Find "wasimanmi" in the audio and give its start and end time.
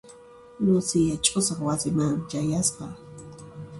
1.67-2.23